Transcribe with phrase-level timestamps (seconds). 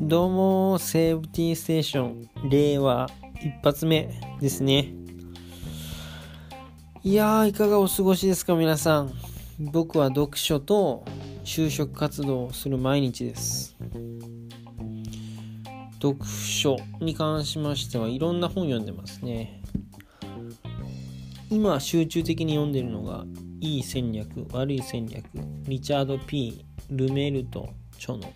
[0.00, 3.10] どうも、セーブティーステーション、令和
[3.40, 4.08] 一発目
[4.40, 4.94] ですね。
[7.04, 9.12] いやー、いかがお過ごしですか、皆さん。
[9.58, 11.04] 僕は読書と
[11.44, 13.76] 就職活動をする毎日です。
[16.00, 19.62] 読書に関しましてはいろんな本読んでますね。
[21.50, 23.26] 今集中的に読んでるのが
[23.62, 25.24] いい戦略、悪い戦略、
[25.68, 28.32] リチャード・ P・ ルメルト著の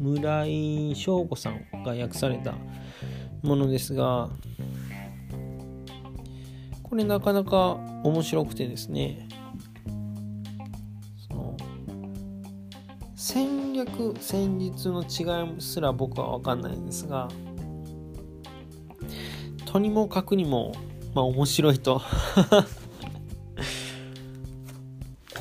[0.00, 2.52] 村井翔子さんが訳された
[3.44, 4.28] ものですが、
[6.82, 9.28] これなかなか面白くてですね、
[11.28, 11.56] その
[13.14, 17.28] 戦略、戦術の違いすら僕は分かんないんですが、
[19.66, 20.72] とにもかくにも、
[21.14, 22.02] まあ面白いと。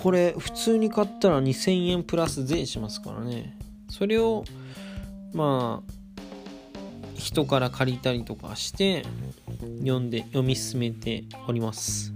[0.01, 3.55] これ普通に買ったら2000円プラス税しますからね。
[3.87, 4.43] それを
[5.31, 5.91] まあ
[7.13, 9.05] 人から借りたりとかして
[9.79, 12.13] 読んで読み進めております。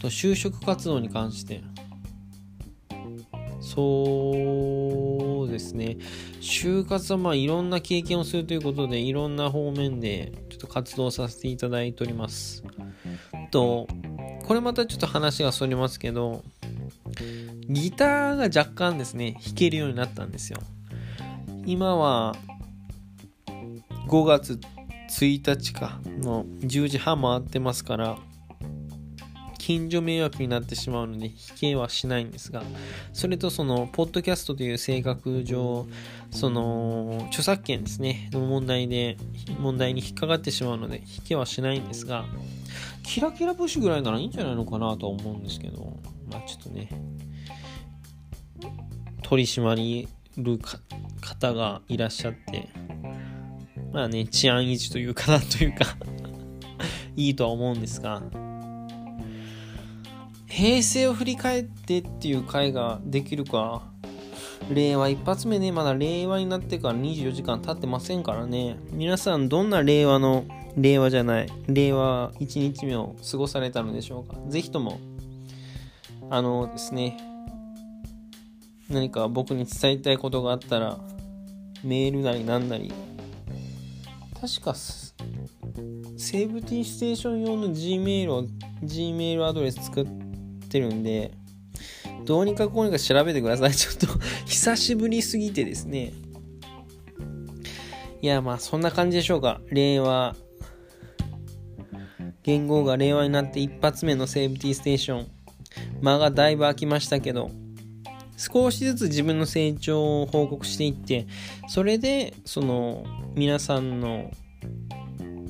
[0.00, 1.62] と就職活動に関して。
[3.60, 5.96] そうですね。
[6.40, 12.62] 就活はまあいろんな経験をするということでいろんな方面でちょっと活動させていただいております。
[13.50, 13.88] と
[14.46, 16.44] これまたちょっと話がそれますけど
[17.68, 20.58] ギターが若干ですね弾けるようになったんですよ。
[21.64, 22.34] 今は
[24.08, 24.58] 5月
[25.08, 28.18] 1日かの10時半回ってますから
[29.58, 32.64] 近所迷惑になってしまうので引けはしないんですが
[33.12, 35.86] それとそのポッドキャストという性格上
[36.32, 39.16] その著作権ですねの問題で
[39.60, 42.24] 問題に引っかかってしまうので引けはしないんですが
[43.04, 45.96] キラキラ星ぐらいならいいんじゃないのかなとは思うんですけど
[46.28, 46.88] まあちょっとね
[49.32, 50.58] 取り締まりる
[51.22, 52.68] 方がいらっしゃって、
[53.90, 55.86] まあね、治安維持というかなというか
[57.16, 58.22] いいとは思うんですが、
[60.46, 63.84] 平成を振り返ってっていう回ができるか、
[64.70, 70.44] 令和一発目ね、まだ令和になってから24時間経ってませんからね、皆さんどんな令和の、
[70.76, 74.36] 令和じゃない、令和1日目を過ごされたのでしょうか。
[74.50, 75.00] ぜひとも、
[76.28, 77.31] あのですね、
[78.92, 80.98] 何か僕に伝えたいことがあったら
[81.82, 82.92] メールなりなんなり。
[84.40, 88.44] 確かセーブティーステーション用の Gmail を
[88.82, 90.06] Gmail アドレス作っ
[90.68, 91.32] てるんで
[92.24, 93.72] どうにかこうにか調べてください。
[93.74, 94.06] ちょっと
[94.46, 96.12] 久しぶりすぎてですね。
[98.20, 99.60] いやまあそんな感じでしょうか。
[99.70, 100.36] 令和。
[102.44, 105.26] 言語が令和になって一発目のセーブティーステーション。
[106.00, 107.50] 間がだいぶ空きましたけど。
[108.42, 111.28] 少しずつ自分の成長を報告していって
[111.68, 113.04] それでその
[113.34, 114.32] 皆さんの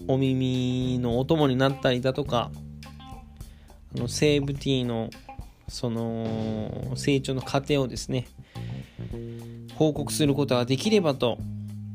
[0.08, 2.50] お耳のお供になったりだとか
[3.97, 5.08] あのセーブティーの
[5.69, 8.26] その成長の過程をですね
[9.76, 11.38] 報告することができればと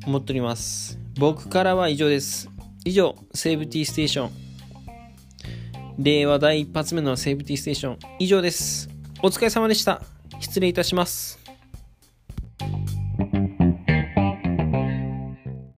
[0.06, 1.00] 思っております。
[1.20, 2.50] 僕からは以上です。
[2.86, 4.32] 以上セーブティーステーション。
[6.00, 8.00] 令和第一発目のセーブティーステーション。
[8.20, 8.90] 以上です。
[9.22, 10.17] お疲れ様でした。
[10.40, 11.47] 失礼いたします。